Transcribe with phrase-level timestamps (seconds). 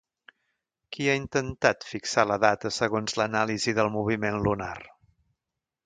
[0.95, 4.77] Qui ha intentat fixar la data segons l'anàlisi del moviment lunar?